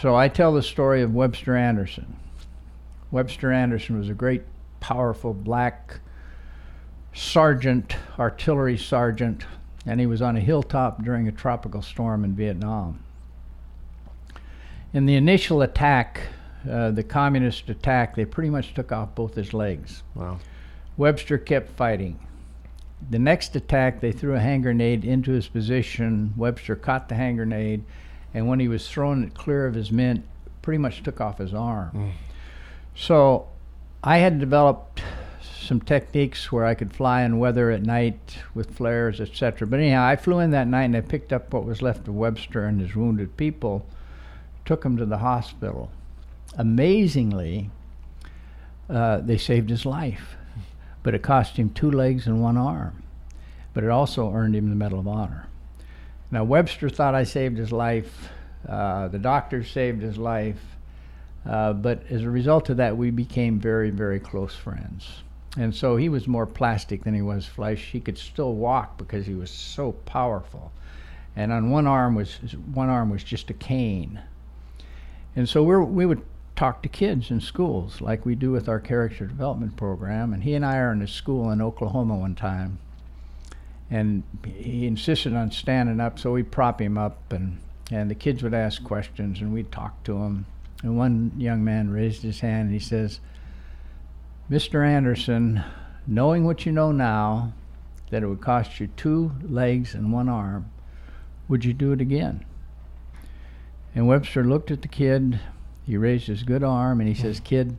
So 0.00 0.16
I 0.16 0.28
tell 0.28 0.52
the 0.52 0.62
story 0.62 1.02
of 1.02 1.14
Webster 1.14 1.56
Anderson. 1.56 2.16
Webster 3.10 3.52
Anderson 3.52 3.98
was 3.98 4.08
a 4.08 4.14
great, 4.14 4.42
powerful 4.80 5.34
black 5.34 6.00
sergeant, 7.12 7.94
artillery 8.18 8.78
sergeant, 8.78 9.44
and 9.86 10.00
he 10.00 10.06
was 10.06 10.22
on 10.22 10.36
a 10.36 10.40
hilltop 10.40 11.04
during 11.04 11.28
a 11.28 11.32
tropical 11.32 11.82
storm 11.82 12.24
in 12.24 12.34
Vietnam. 12.34 13.00
In 14.92 15.06
the 15.06 15.14
initial 15.14 15.62
attack, 15.62 16.22
uh, 16.70 16.90
the 16.90 17.02
communist 17.02 17.68
attack, 17.68 18.14
they 18.14 18.24
pretty 18.24 18.50
much 18.50 18.74
took 18.74 18.92
off 18.92 19.14
both 19.14 19.34
his 19.34 19.52
legs. 19.52 20.02
Wow. 20.14 20.38
Webster 20.96 21.38
kept 21.38 21.70
fighting. 21.70 22.18
The 23.10 23.18
next 23.18 23.56
attack, 23.56 24.00
they 24.00 24.12
threw 24.12 24.34
a 24.34 24.40
hand 24.40 24.62
grenade 24.62 25.04
into 25.04 25.32
his 25.32 25.48
position. 25.48 26.34
Webster 26.36 26.76
caught 26.76 27.08
the 27.08 27.16
hand 27.16 27.38
grenade, 27.38 27.84
and 28.32 28.46
when 28.46 28.60
he 28.60 28.68
was 28.68 28.88
throwing 28.88 29.24
it 29.24 29.34
clear 29.34 29.66
of 29.66 29.74
his 29.74 29.90
men, 29.90 30.24
pretty 30.60 30.78
much 30.78 31.02
took 31.02 31.20
off 31.20 31.38
his 31.38 31.52
arm. 31.52 31.90
Mm. 31.94 32.12
So 32.94 33.48
I 34.04 34.18
had 34.18 34.38
developed 34.38 35.02
some 35.40 35.80
techniques 35.80 36.52
where 36.52 36.64
I 36.64 36.74
could 36.74 36.92
fly 36.92 37.22
in 37.22 37.38
weather 37.38 37.70
at 37.70 37.82
night 37.82 38.38
with 38.54 38.76
flares, 38.76 39.20
etc. 39.20 39.66
But 39.66 39.80
anyhow, 39.80 40.04
I 40.04 40.16
flew 40.16 40.38
in 40.38 40.50
that 40.50 40.66
night 40.66 40.84
and 40.84 40.96
I 40.96 41.00
picked 41.00 41.32
up 41.32 41.52
what 41.52 41.64
was 41.64 41.82
left 41.82 42.08
of 42.08 42.14
Webster 42.14 42.64
and 42.64 42.80
his 42.80 42.94
wounded 42.94 43.36
people, 43.36 43.86
took 44.64 44.84
him 44.84 44.96
to 44.96 45.06
the 45.06 45.18
hospital. 45.18 45.90
Amazingly, 46.58 47.70
uh, 48.90 49.18
they 49.18 49.38
saved 49.38 49.70
his 49.70 49.86
life, 49.86 50.36
but 51.02 51.14
it 51.14 51.22
cost 51.22 51.56
him 51.56 51.70
two 51.70 51.90
legs 51.90 52.26
and 52.26 52.42
one 52.42 52.56
arm. 52.56 53.02
But 53.74 53.84
it 53.84 53.90
also 53.90 54.32
earned 54.32 54.54
him 54.54 54.68
the 54.68 54.76
Medal 54.76 55.00
of 55.00 55.08
Honor. 55.08 55.46
Now, 56.30 56.44
Webster 56.44 56.88
thought 56.88 57.14
I 57.14 57.24
saved 57.24 57.58
his 57.58 57.72
life. 57.72 58.28
Uh, 58.68 59.08
the 59.08 59.18
doctors 59.18 59.70
saved 59.70 60.02
his 60.02 60.18
life. 60.18 60.60
Uh, 61.44 61.72
but 61.72 62.04
as 62.10 62.22
a 62.22 62.30
result 62.30 62.70
of 62.70 62.76
that, 62.76 62.96
we 62.96 63.10
became 63.10 63.58
very, 63.58 63.90
very 63.90 64.20
close 64.20 64.54
friends. 64.54 65.22
And 65.58 65.74
so 65.74 65.96
he 65.96 66.08
was 66.08 66.26
more 66.26 66.46
plastic 66.46 67.04
than 67.04 67.14
he 67.14 67.22
was 67.22 67.44
flesh. 67.46 67.90
He 67.90 68.00
could 68.00 68.16
still 68.16 68.54
walk 68.54 68.96
because 68.96 69.26
he 69.26 69.34
was 69.34 69.50
so 69.50 69.92
powerful. 69.92 70.72
And 71.36 71.52
on 71.52 71.70
one 71.70 71.86
arm 71.86 72.14
was 72.14 72.38
one 72.72 72.88
arm 72.88 73.10
was 73.10 73.24
just 73.24 73.50
a 73.50 73.54
cane. 73.54 74.20
And 75.34 75.48
so 75.48 75.62
we 75.62 75.76
we 75.76 76.06
would 76.06 76.22
talk 76.56 76.82
to 76.82 76.88
kids 76.88 77.30
in 77.30 77.40
schools 77.40 78.00
like 78.00 78.26
we 78.26 78.34
do 78.34 78.50
with 78.50 78.68
our 78.68 78.80
character 78.80 79.26
development 79.26 79.76
program. 79.76 80.32
And 80.32 80.42
he 80.42 80.54
and 80.54 80.64
I 80.64 80.76
are 80.78 80.92
in 80.92 81.02
a 81.02 81.08
school 81.08 81.50
in 81.50 81.62
Oklahoma 81.62 82.16
one 82.16 82.34
time. 82.34 82.78
And 83.90 84.22
he 84.44 84.86
insisted 84.86 85.34
on 85.34 85.50
standing 85.50 86.00
up, 86.00 86.18
so 86.18 86.32
we 86.32 86.42
prop 86.42 86.80
him 86.80 86.96
up, 86.96 87.30
and, 87.30 87.58
and 87.90 88.10
the 88.10 88.14
kids 88.14 88.42
would 88.42 88.54
ask 88.54 88.82
questions, 88.82 89.40
and 89.40 89.52
we'd 89.52 89.70
talk 89.70 90.02
to 90.04 90.16
him. 90.16 90.46
And 90.82 90.96
one 90.96 91.32
young 91.36 91.62
man 91.62 91.90
raised 91.90 92.22
his 92.22 92.40
hand 92.40 92.66
and 92.66 92.72
he 92.72 92.80
says, 92.80 93.20
Mr. 94.50 94.86
Anderson, 94.86 95.62
knowing 96.06 96.44
what 96.44 96.66
you 96.66 96.72
know 96.72 96.90
now, 96.90 97.52
that 98.10 98.22
it 98.22 98.26
would 98.26 98.40
cost 98.40 98.80
you 98.80 98.88
two 98.88 99.32
legs 99.42 99.94
and 99.94 100.12
one 100.12 100.28
arm, 100.28 100.70
would 101.48 101.64
you 101.64 101.72
do 101.72 101.92
it 101.92 102.00
again? 102.00 102.44
And 103.94 104.08
Webster 104.08 104.44
looked 104.44 104.70
at 104.70 104.82
the 104.82 104.88
kid. 104.88 105.40
He 105.86 105.96
raised 105.96 106.26
his 106.26 106.42
good 106.42 106.62
arm 106.62 107.00
and 107.00 107.08
he 107.08 107.14
says, 107.14 107.40
Kid, 107.40 107.76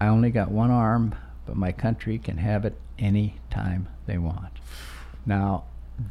I 0.00 0.06
only 0.06 0.30
got 0.30 0.50
one 0.50 0.70
arm, 0.70 1.14
but 1.46 1.56
my 1.56 1.72
country 1.72 2.18
can 2.18 2.38
have 2.38 2.64
it 2.64 2.74
any 2.98 3.36
time 3.50 3.88
they 4.06 4.18
want. 4.18 4.52
Now, 5.26 5.64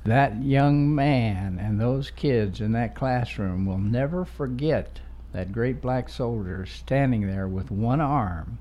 that 0.05 0.43
young 0.43 0.93
man 0.93 1.59
and 1.59 1.79
those 1.79 2.11
kids 2.11 2.61
in 2.61 2.71
that 2.73 2.95
classroom 2.95 3.65
will 3.65 3.77
never 3.77 4.25
forget 4.25 4.99
that 5.33 5.51
great 5.51 5.81
black 5.81 6.09
soldier 6.09 6.65
standing 6.65 7.27
there 7.27 7.47
with 7.47 7.71
one 7.71 8.01
arm 8.01 8.59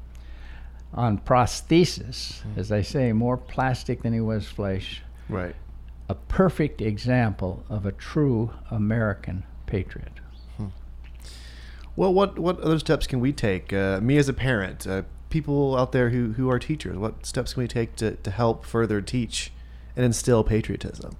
on 0.92 1.18
prosthesis, 1.18 2.42
mm. 2.42 2.56
as 2.56 2.72
I 2.72 2.82
say, 2.82 3.12
more 3.12 3.36
plastic 3.36 4.02
than 4.02 4.12
he 4.12 4.20
was 4.20 4.46
flesh. 4.46 5.02
Right. 5.28 5.54
A 6.08 6.14
perfect 6.14 6.80
example 6.80 7.64
of 7.68 7.86
a 7.86 7.92
true 7.92 8.50
American 8.70 9.44
patriot. 9.66 10.20
Well, 11.96 12.12
what 12.14 12.38
what 12.38 12.60
other 12.60 12.78
steps 12.78 13.06
can 13.06 13.20
we 13.20 13.32
take? 13.32 13.72
Uh, 13.72 14.00
me 14.00 14.16
as 14.16 14.28
a 14.28 14.32
parent, 14.32 14.86
uh, 14.86 15.02
people 15.28 15.76
out 15.76 15.92
there 15.92 16.10
who, 16.10 16.32
who 16.32 16.48
are 16.50 16.58
teachers, 16.58 16.96
what 16.96 17.24
steps 17.26 17.54
can 17.54 17.62
we 17.62 17.68
take 17.68 17.96
to, 17.96 18.16
to 18.16 18.30
help 18.30 18.64
further 18.64 19.00
teach 19.00 19.52
and 19.96 20.04
instill 20.04 20.42
patriotism? 20.44 21.16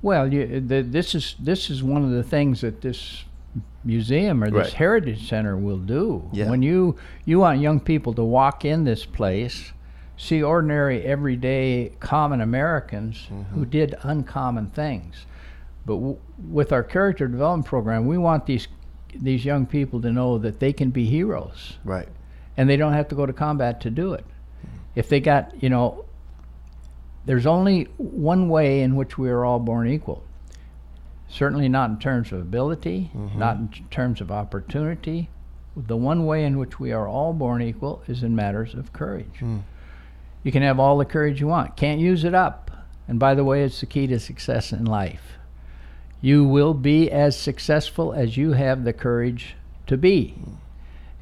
Well, 0.00 0.32
you, 0.32 0.60
the, 0.60 0.82
this 0.82 1.14
is 1.14 1.34
this 1.40 1.70
is 1.70 1.82
one 1.82 2.04
of 2.04 2.10
the 2.10 2.22
things 2.22 2.60
that 2.60 2.80
this 2.82 3.24
museum 3.84 4.42
or 4.44 4.50
this 4.50 4.54
Right. 4.66 4.72
heritage 4.74 5.28
center 5.28 5.56
will 5.56 5.78
do. 5.78 6.28
Yeah. 6.32 6.50
When 6.50 6.62
you 6.62 6.96
you 7.24 7.40
want 7.40 7.60
young 7.60 7.80
people 7.80 8.14
to 8.14 8.24
walk 8.24 8.64
in 8.64 8.84
this 8.84 9.04
place, 9.04 9.72
see 10.16 10.42
ordinary, 10.42 11.02
everyday, 11.02 11.92
common 12.00 12.40
Americans 12.40 13.26
who 13.28 13.34
Mm-hmm. 13.34 13.62
did 13.70 13.94
uncommon 14.02 14.68
things. 14.68 15.26
But 15.84 15.94
w- 15.94 16.18
with 16.50 16.72
our 16.72 16.82
character 16.84 17.26
development 17.26 17.66
program, 17.66 18.06
we 18.06 18.18
want 18.18 18.46
these 18.46 18.68
these 19.14 19.44
young 19.44 19.66
people 19.66 20.00
to 20.02 20.12
know 20.12 20.38
that 20.38 20.60
they 20.60 20.72
can 20.72 20.90
be 20.90 21.06
heroes 21.06 21.78
Right. 21.84 22.08
and 22.56 22.68
they 22.68 22.76
don't 22.76 22.92
have 22.92 23.08
to 23.08 23.14
go 23.14 23.26
to 23.26 23.32
combat 23.32 23.80
to 23.82 23.90
do 23.90 24.12
it. 24.14 24.24
If 24.94 25.08
they 25.08 25.20
got, 25.20 25.62
you 25.62 25.68
know, 25.68 26.04
there's 27.24 27.46
only 27.46 27.84
one 27.98 28.48
way 28.48 28.80
in 28.80 28.96
which 28.96 29.18
we 29.18 29.28
are 29.28 29.44
all 29.44 29.58
born 29.58 29.88
equal. 29.88 30.24
Certainly 31.28 31.68
not 31.68 31.90
in 31.90 31.98
terms 31.98 32.32
of 32.32 32.40
ability, 32.40 33.10
mm-hmm. 33.14 33.38
not 33.38 33.56
in 33.56 33.68
terms 33.90 34.20
of 34.20 34.30
opportunity. 34.30 35.28
The 35.76 35.96
one 35.96 36.24
way 36.26 36.44
in 36.44 36.58
which 36.58 36.80
we 36.80 36.90
are 36.90 37.06
all 37.06 37.32
born 37.32 37.60
equal 37.62 38.02
is 38.08 38.22
in 38.22 38.34
matters 38.34 38.74
of 38.74 38.92
courage. 38.92 39.38
Hmm. 39.38 39.58
You 40.42 40.52
can 40.52 40.62
have 40.62 40.80
all 40.80 40.96
the 40.96 41.04
courage 41.04 41.40
you 41.40 41.46
want, 41.46 41.76
can't 41.76 42.00
use 42.00 42.24
it 42.24 42.34
up. 42.34 42.70
And 43.06 43.18
by 43.18 43.34
the 43.34 43.44
way, 43.44 43.62
it's 43.62 43.80
the 43.80 43.86
key 43.86 44.06
to 44.06 44.18
success 44.18 44.72
in 44.72 44.84
life. 44.84 45.38
You 46.20 46.44
will 46.44 46.74
be 46.74 47.10
as 47.10 47.36
successful 47.36 48.12
as 48.12 48.36
you 48.36 48.52
have 48.52 48.84
the 48.84 48.92
courage 48.92 49.54
to 49.86 49.96
be. 49.96 50.34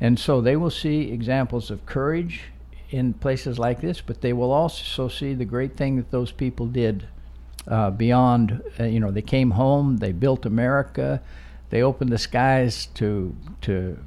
And 0.00 0.18
so 0.18 0.40
they 0.40 0.56
will 0.56 0.70
see 0.70 1.10
examples 1.10 1.70
of 1.70 1.86
courage 1.86 2.44
in 2.90 3.14
places 3.14 3.58
like 3.58 3.80
this, 3.80 4.00
but 4.00 4.20
they 4.20 4.32
will 4.32 4.52
also 4.52 5.08
see 5.08 5.34
the 5.34 5.44
great 5.44 5.76
thing 5.76 5.96
that 5.96 6.10
those 6.10 6.32
people 6.32 6.66
did 6.66 7.06
uh, 7.66 7.90
beyond. 7.90 8.62
Uh, 8.78 8.84
you 8.84 9.00
know, 9.00 9.10
they 9.10 9.22
came 9.22 9.52
home, 9.52 9.98
they 9.98 10.12
built 10.12 10.46
America, 10.46 11.20
they 11.70 11.82
opened 11.82 12.10
the 12.10 12.18
skies 12.18 12.86
to 12.94 13.34
to 13.62 13.98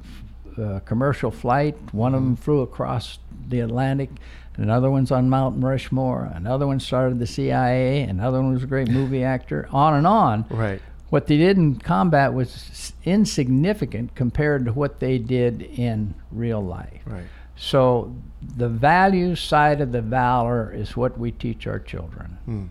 uh, 0.58 0.80
commercial 0.80 1.30
flight. 1.30 1.76
One 1.92 2.14
of 2.14 2.22
them 2.22 2.36
flew 2.36 2.60
across 2.60 3.18
the 3.48 3.60
Atlantic. 3.60 4.10
Another 4.56 4.90
one's 4.90 5.10
on 5.10 5.30
Mount 5.30 5.62
Rushmore. 5.62 6.30
Another 6.34 6.66
one 6.66 6.80
started 6.80 7.18
the 7.18 7.26
CIA. 7.26 8.02
Another 8.02 8.42
one 8.42 8.52
was 8.52 8.62
a 8.62 8.66
great 8.66 8.88
movie 8.88 9.24
actor. 9.36 9.68
On 9.72 9.94
and 9.94 10.06
on. 10.06 10.44
Right. 10.50 10.82
What 11.08 11.26
they 11.26 11.36
did 11.36 11.56
in 11.56 11.76
combat 11.76 12.34
was 12.34 12.92
insignificant 13.04 14.14
compared 14.14 14.64
to 14.66 14.72
what 14.72 15.00
they 15.00 15.18
did 15.18 15.62
in 15.62 16.14
real 16.30 16.60
life. 16.60 17.00
Right. 17.04 17.26
So 17.56 18.14
the 18.56 18.68
value 18.68 19.34
side 19.34 19.80
of 19.80 19.92
the 19.92 20.02
valor 20.02 20.72
is 20.72 20.96
what 20.96 21.18
we 21.18 21.30
teach 21.30 21.66
our 21.66 21.78
children. 21.78 22.38
Hmm. 22.44 22.66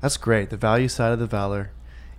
That's 0.00 0.18
great. 0.18 0.50
The 0.50 0.58
value 0.58 0.88
side 0.88 1.12
of 1.12 1.18
the 1.18 1.26
valor, 1.26 1.70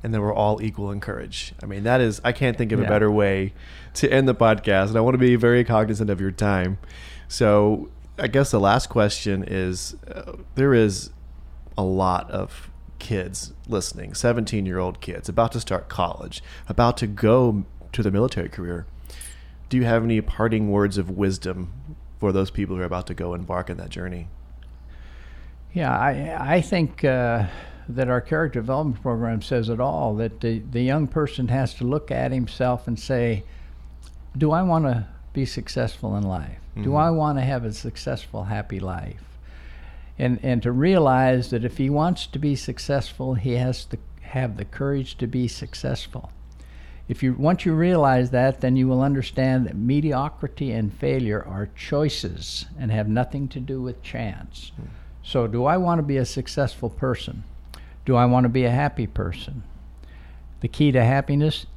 and 0.02 0.12
then 0.12 0.22
we're 0.22 0.34
all 0.34 0.60
equal 0.60 0.90
in 0.90 1.00
courage. 1.00 1.54
I 1.62 1.68
mean, 1.68 1.84
that 1.84 2.02
is, 2.02 2.20
I 2.24 2.32
can't 2.32 2.58
think 2.58 2.72
of 2.72 2.80
a 2.80 2.86
better 2.86 3.12
way 3.12 3.54
to 3.96 4.12
end 4.12 4.28
the 4.28 4.34
podcast. 4.34 4.88
And 4.88 4.98
I 4.98 5.02
want 5.02 5.14
to 5.14 5.20
be 5.20 5.36
very 5.36 5.64
cognizant 5.64 6.10
of 6.10 6.20
your 6.20 6.32
time. 6.32 6.80
So, 7.28 7.90
I 8.18 8.28
guess 8.28 8.52
the 8.52 8.60
last 8.60 8.88
question 8.88 9.44
is 9.46 9.96
uh, 10.08 10.34
there 10.56 10.74
is 10.74 11.12
a 11.78 11.84
lot 11.84 12.30
of 12.32 12.70
kids 12.98 13.54
listening, 13.68 14.14
17 14.14 14.66
year 14.66 14.80
old 14.80 15.02
kids 15.02 15.28
about 15.28 15.52
to 15.52 15.60
start 15.60 15.90
college, 15.90 16.42
about 16.70 16.98
to 16.98 17.08
go 17.08 17.66
to 17.92 18.02
the 18.02 18.12
military 18.12 18.50
career. 18.50 18.86
Do 19.68 19.78
you 19.78 19.84
have 19.84 20.04
any 20.04 20.22
parting 20.22 20.72
words 20.72 20.98
of 20.98 21.10
wisdom 21.10 21.96
for 22.20 22.32
those 22.32 22.52
people 22.52 22.76
who 22.76 22.82
are 22.82 22.86
about 22.86 23.08
to 23.08 23.14
go 23.14 23.34
embark 23.34 23.70
on 23.70 23.78
that 23.78 23.90
journey? 23.90 24.28
Yeah, 25.74 25.98
I, 25.98 26.56
I 26.56 26.62
think 26.62 27.04
uh, 27.04 27.48
that 27.90 28.10
our 28.10 28.22
character 28.22 28.62
development 28.62 29.02
program 29.02 29.42
says 29.42 29.68
it 29.68 29.82
all 29.82 30.16
that 30.16 30.40
the, 30.40 30.60
the 30.60 30.82
young 30.82 31.08
person 31.08 31.50
has 31.50 31.74
to 31.76 31.84
look 31.84 32.12
at 32.12 32.32
himself 32.32 32.88
and 32.88 32.98
say, 32.98 33.44
Do 34.38 34.52
I 34.52 34.62
want 34.62 34.86
to 34.86 35.06
be 35.36 35.46
successful 35.46 36.16
in 36.16 36.24
life? 36.24 36.60
Do 36.76 36.82
mm-hmm. 36.82 36.96
I 36.96 37.12
want 37.12 37.38
to 37.38 37.44
have 37.44 37.64
a 37.64 37.74
successful, 37.74 38.46
happy 38.46 38.80
life? 38.80 39.24
And, 40.18 40.40
and 40.42 40.64
to 40.64 40.72
realize 40.72 41.50
that 41.50 41.66
if 41.66 41.78
he 41.78 41.90
wants 41.90 42.26
to 42.28 42.40
be 42.40 42.56
successful, 42.56 43.36
he 43.36 43.54
has 43.54 43.86
to 43.86 43.98
have 44.22 44.58
the 44.58 44.66
courage 44.66 45.18
to 45.18 45.28
be 45.28 45.48
successful. 45.48 46.32
If 47.08 47.22
you 47.22 47.34
once 47.34 47.66
you 47.66 47.76
realize 47.76 48.32
that, 48.32 48.62
then 48.62 48.76
you 48.76 48.88
will 48.88 49.02
understand 49.02 49.68
that 49.68 49.76
mediocrity 49.76 50.72
and 50.72 50.92
failure 50.92 51.44
are 51.44 51.70
choices 51.76 52.66
and 52.80 52.92
have 52.92 53.08
nothing 53.08 53.48
to 53.50 53.60
do 53.60 53.82
with 53.82 54.02
chance. 54.02 54.72
Hmm. 54.76 54.88
So, 55.22 55.48
do 55.48 55.66
I 55.66 55.78
want 55.78 56.00
to 56.00 56.04
be 56.04 56.18
a 56.18 56.26
successful 56.26 56.90
person? 56.90 57.44
Do 58.06 58.16
I 58.16 58.26
want 58.26 58.46
to 58.46 58.50
be 58.50 58.66
a 58.66 58.72
happy 58.72 59.08
person? 59.08 59.64
The 60.62 60.68
key 60.68 60.92
to 60.92 61.04
happiness 61.04 61.68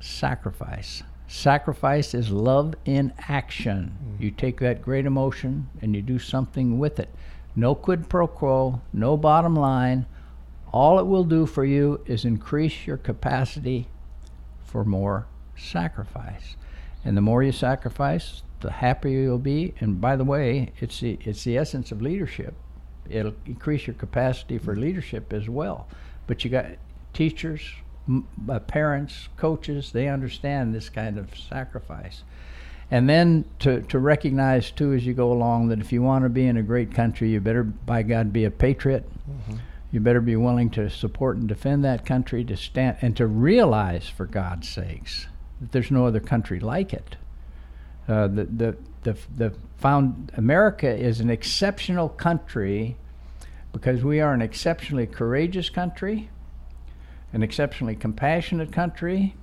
sacrifice. 0.00 1.02
Sacrifice 1.28 2.14
is 2.14 2.30
love 2.30 2.74
in 2.84 3.12
action. 3.28 3.96
Mm-hmm. 3.98 4.22
You 4.22 4.30
take 4.30 4.60
that 4.60 4.82
great 4.82 5.06
emotion 5.06 5.68
and 5.80 5.94
you 5.94 6.02
do 6.02 6.18
something 6.18 6.78
with 6.78 7.00
it. 7.00 7.12
No 7.56 7.74
quid 7.74 8.08
pro 8.08 8.26
quo, 8.26 8.80
no 8.92 9.16
bottom 9.16 9.56
line. 9.56 10.06
All 10.72 10.98
it 10.98 11.06
will 11.06 11.24
do 11.24 11.46
for 11.46 11.64
you 11.64 12.00
is 12.06 12.24
increase 12.24 12.86
your 12.86 12.98
capacity 12.98 13.88
for 14.62 14.84
more 14.84 15.26
sacrifice. 15.56 16.56
And 17.04 17.16
the 17.16 17.22
more 17.22 17.42
you 17.42 17.52
sacrifice, 17.52 18.42
the 18.60 18.70
happier 18.70 19.22
you'll 19.22 19.38
be. 19.38 19.74
And 19.80 20.00
by 20.00 20.16
the 20.16 20.24
way, 20.24 20.72
it's 20.80 21.00
the, 21.00 21.18
it's 21.22 21.44
the 21.44 21.56
essence 21.56 21.92
of 21.92 22.02
leadership. 22.02 22.54
It'll 23.08 23.34
increase 23.46 23.86
your 23.86 23.94
capacity 23.94 24.58
for 24.58 24.72
mm-hmm. 24.72 24.82
leadership 24.82 25.32
as 25.32 25.48
well. 25.48 25.88
But 26.26 26.44
you 26.44 26.50
got 26.50 26.66
teachers, 27.12 27.62
parents, 28.66 29.28
coaches, 29.36 29.92
they 29.92 30.08
understand 30.08 30.74
this 30.74 30.88
kind 30.88 31.18
of 31.18 31.36
sacrifice. 31.36 32.22
And 32.90 33.08
then 33.08 33.44
to, 33.60 33.82
to 33.82 33.98
recognize, 33.98 34.70
too, 34.70 34.92
as 34.92 35.04
you 35.04 35.12
go 35.12 35.32
along, 35.32 35.68
that 35.68 35.80
if 35.80 35.92
you 35.92 36.02
want 36.02 36.24
to 36.24 36.28
be 36.28 36.46
in 36.46 36.56
a 36.56 36.62
great 36.62 36.94
country, 36.94 37.30
you 37.30 37.40
better, 37.40 37.64
by 37.64 38.02
God, 38.02 38.32
be 38.32 38.44
a 38.44 38.50
patriot. 38.50 39.08
Mm-hmm. 39.28 39.56
You 39.90 40.00
better 40.00 40.20
be 40.20 40.36
willing 40.36 40.70
to 40.70 40.88
support 40.88 41.36
and 41.36 41.48
defend 41.48 41.84
that 41.84 42.06
country, 42.06 42.44
to 42.44 42.56
stand 42.56 42.98
and 43.02 43.16
to 43.16 43.26
realize, 43.26 44.08
for 44.08 44.26
God's 44.26 44.68
sakes, 44.68 45.26
that 45.60 45.72
there's 45.72 45.90
no 45.90 46.06
other 46.06 46.20
country 46.20 46.60
like 46.60 46.92
it. 46.92 47.16
Uh, 48.08 48.28
the, 48.28 48.44
the, 48.44 48.76
the, 49.02 49.16
the 49.36 49.52
found 49.78 50.30
America 50.36 50.88
is 50.88 51.18
an 51.18 51.30
exceptional 51.30 52.08
country 52.08 52.96
because 53.72 54.04
we 54.04 54.20
are 54.20 54.32
an 54.32 54.42
exceptionally 54.42 55.06
courageous 55.06 55.70
country, 55.70 56.30
an 57.36 57.42
exceptionally 57.42 57.94
compassionate 57.94 58.72
country, 58.72 59.34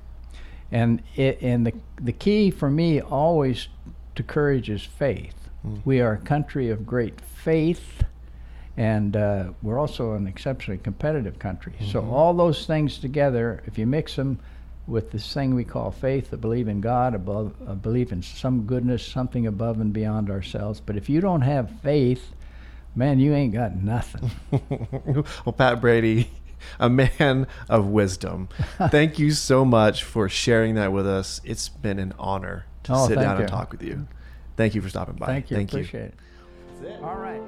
and 0.71 0.99
it, 1.15 1.37
and 1.43 1.67
the 1.67 1.73
the 2.01 2.11
key 2.11 2.49
for 2.49 2.69
me 2.71 2.99
always 2.99 3.67
to 4.15 4.23
courage 4.23 4.67
is 4.67 4.81
faith. 4.83 5.35
Mm. 5.65 5.81
We 5.85 6.01
are 6.01 6.13
a 6.13 6.17
country 6.17 6.71
of 6.71 6.87
great 6.87 7.21
faith, 7.21 8.03
and 8.75 9.15
uh, 9.15 9.51
we're 9.61 9.77
also 9.77 10.13
an 10.13 10.25
exceptionally 10.25 10.79
competitive 10.79 11.37
country. 11.37 11.73
So 11.91 12.01
Mhm. 12.01 12.11
all 12.11 12.33
those 12.33 12.65
things 12.65 12.97
together, 12.97 13.61
if 13.67 13.77
you 13.77 13.85
mix 13.85 14.15
them 14.15 14.39
with 14.87 15.11
this 15.11 15.31
thing 15.31 15.53
we 15.53 15.63
call 15.63 15.91
faith, 15.91 16.33
a 16.33 16.37
belief 16.37 16.67
in 16.67 16.81
God, 16.81 17.13
above, 17.13 17.53
a 17.67 17.75
belief 17.75 18.11
in 18.11 18.23
some 18.23 18.63
goodness, 18.65 19.05
something 19.05 19.45
above 19.45 19.79
and 19.79 19.93
beyond 19.93 20.31
ourselves. 20.31 20.81
But 20.83 20.97
if 20.97 21.09
you 21.09 21.21
don't 21.21 21.41
have 21.41 21.69
faith, 21.83 22.31
man, 22.95 23.19
you 23.19 23.35
ain't 23.35 23.53
got 23.53 23.75
nothing. 23.75 24.31
well, 25.45 25.53
Pat 25.55 25.79
Brady, 25.79 26.31
a 26.79 26.89
man 26.89 27.47
of 27.69 27.87
wisdom, 27.87 28.49
thank 28.89 29.19
you 29.19 29.31
so 29.31 29.63
much 29.65 30.03
for 30.03 30.29
sharing 30.29 30.75
that 30.75 30.91
with 30.91 31.07
us. 31.07 31.41
It's 31.43 31.69
been 31.69 31.99
an 31.99 32.13
honor 32.19 32.65
to 32.83 32.93
Oh, 32.93 33.07
sit 33.07 33.15
thank 33.15 33.27
down 33.27 33.37
and 33.39 33.47
talk 33.47 33.71
with 33.71 33.81
you. 33.83 34.07
Thank 34.57 34.75
you 34.75 34.81
for 34.81 34.89
stopping 34.89 35.15
by. 35.15 35.25
Thank 35.27 35.51
you. 35.51 35.57
Thank 35.57 35.71
appreciate 35.71 36.13
it. 36.83 36.99
All 37.01 37.15
right. 37.15 37.41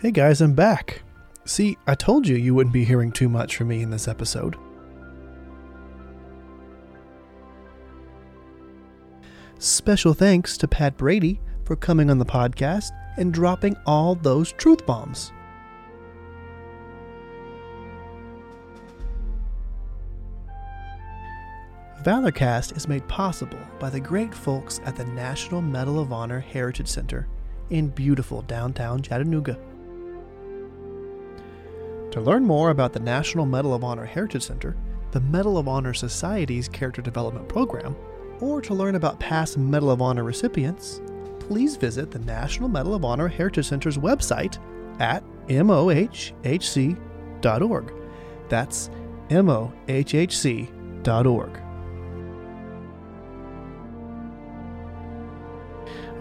Hey 0.00 0.12
guys, 0.12 0.40
I'm 0.40 0.54
back. 0.54 1.02
See, 1.44 1.76
I 1.86 1.94
told 1.96 2.28
you 2.28 2.36
you 2.36 2.54
wouldn't 2.54 2.72
be 2.72 2.84
hearing 2.84 3.10
too 3.10 3.28
much 3.28 3.56
from 3.56 3.68
me 3.68 3.82
in 3.82 3.90
this 3.90 4.06
episode. 4.06 4.56
Special 9.60 10.14
thanks 10.14 10.56
to 10.58 10.68
Pat 10.68 10.96
Brady 10.96 11.40
for 11.64 11.74
coming 11.74 12.10
on 12.10 12.18
the 12.18 12.24
podcast 12.24 12.92
and 13.16 13.34
dropping 13.34 13.76
all 13.86 14.14
those 14.14 14.52
truth 14.52 14.86
bombs. 14.86 15.32
Valorcast 22.04 22.76
is 22.76 22.86
made 22.86 23.06
possible 23.08 23.58
by 23.80 23.90
the 23.90 23.98
great 23.98 24.32
folks 24.32 24.80
at 24.84 24.94
the 24.94 25.04
National 25.06 25.60
Medal 25.60 25.98
of 25.98 26.12
Honor 26.12 26.38
Heritage 26.38 26.86
Center 26.86 27.26
in 27.70 27.88
beautiful 27.88 28.42
downtown 28.42 29.02
Chattanooga. 29.02 29.58
To 32.12 32.20
learn 32.20 32.44
more 32.44 32.70
about 32.70 32.92
the 32.92 33.00
National 33.00 33.44
Medal 33.44 33.74
of 33.74 33.82
Honor 33.82 34.06
Heritage 34.06 34.44
Center, 34.44 34.76
the 35.10 35.20
Medal 35.20 35.58
of 35.58 35.66
Honor 35.66 35.92
Society's 35.92 36.68
Character 36.68 37.02
Development 37.02 37.48
Program, 37.48 37.96
or 38.40 38.60
to 38.62 38.74
learn 38.74 38.94
about 38.94 39.18
past 39.20 39.58
Medal 39.58 39.90
of 39.90 40.02
Honor 40.02 40.24
recipients, 40.24 41.00
please 41.40 41.76
visit 41.76 42.10
the 42.10 42.18
National 42.20 42.68
Medal 42.68 42.94
of 42.94 43.04
Honor 43.04 43.28
Heritage 43.28 43.66
Center's 43.66 43.98
website 43.98 44.58
at 45.00 45.22
mohhc.org. 45.48 46.94
That's 48.48 48.90
mohhc.org. 49.28 50.70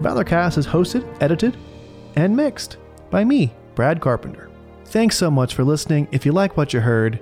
Valorcast 0.02 0.58
is 0.60 0.68
hosted, 0.68 1.18
edited, 1.22 1.58
and 2.16 2.36
mixed 2.36 2.78
by 3.10 3.24
me, 3.24 3.52
Brad 3.74 4.00
Carpenter. 4.00 4.50
Thanks 4.86 5.18
so 5.18 5.32
much 5.32 5.56
for 5.56 5.64
listening. 5.64 6.08
If 6.12 6.26
you 6.26 6.32
like 6.32 6.56
what 6.56 6.72
you 6.72 6.80
heard, 6.82 7.20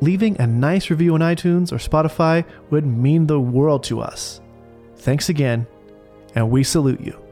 leaving 0.00 0.40
a 0.40 0.46
nice 0.46 0.90
review 0.90 1.14
on 1.14 1.20
iTunes 1.20 1.72
or 1.72 1.76
Spotify 1.76 2.44
would 2.70 2.86
mean 2.86 3.26
the 3.26 3.40
world 3.40 3.84
to 3.84 4.00
us. 4.00 4.40
Thanks 4.96 5.28
again, 5.28 5.66
and 6.34 6.50
we 6.50 6.64
salute 6.64 7.00
you. 7.00 7.25